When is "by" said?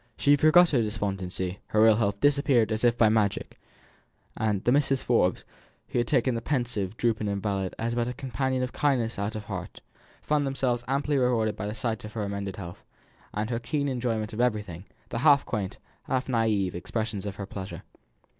2.97-3.07, 11.55-11.67